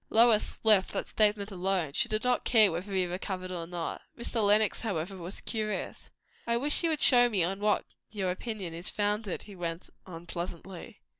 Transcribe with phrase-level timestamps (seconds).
[0.09, 1.93] Lois left that statement alone.
[1.93, 4.01] She did not care whether he recovered or not.
[4.17, 4.43] Mr.
[4.43, 6.09] Lenox, however, was curious.
[6.47, 10.25] "I wish you would show me on what your opinion is founded," he went on
[10.25, 11.01] pleasantly.